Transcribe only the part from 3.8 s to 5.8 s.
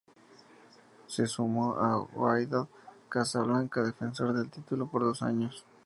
defensor del título por dos años.